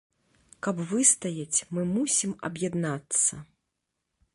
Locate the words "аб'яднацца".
2.51-3.33